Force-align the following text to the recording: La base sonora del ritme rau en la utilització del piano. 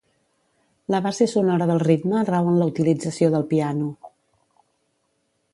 La 0.93 1.01
base 1.07 1.27
sonora 1.33 1.67
del 1.73 1.83
ritme 1.83 2.23
rau 2.31 2.51
en 2.53 2.59
la 2.63 2.69
utilització 2.73 3.31
del 3.37 3.49
piano. 3.55 3.93